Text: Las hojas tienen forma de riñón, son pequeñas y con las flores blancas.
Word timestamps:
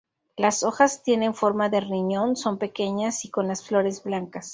Las 0.35 0.63
hojas 0.63 1.03
tienen 1.03 1.35
forma 1.35 1.69
de 1.69 1.79
riñón, 1.79 2.35
son 2.35 2.57
pequeñas 2.57 3.23
y 3.23 3.29
con 3.29 3.47
las 3.47 3.63
flores 3.63 4.03
blancas. 4.03 4.49